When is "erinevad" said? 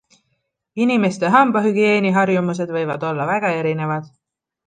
3.61-4.09